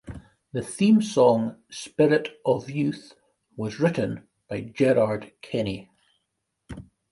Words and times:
The 0.51 0.63
theme 0.63 0.99
song 1.03 1.57
"Spirit 1.69 2.39
of 2.43 2.71
Youth" 2.71 3.13
was 3.55 3.79
written 3.79 4.27
by 4.49 4.61
Gerard 4.61 5.31
Kenny. 5.43 5.91